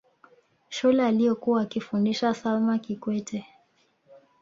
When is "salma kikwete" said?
2.33-3.45